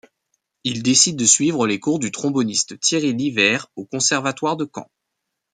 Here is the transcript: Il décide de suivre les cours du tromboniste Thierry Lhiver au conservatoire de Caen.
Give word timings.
Il 0.63 0.81
décide 0.81 1.15
de 1.15 1.25
suivre 1.25 1.67
les 1.67 1.79
cours 1.79 1.99
du 1.99 2.09
tromboniste 2.09 2.79
Thierry 2.79 3.13
Lhiver 3.13 3.59
au 3.75 3.85
conservatoire 3.85 4.57
de 4.57 4.65
Caen. 4.73 4.89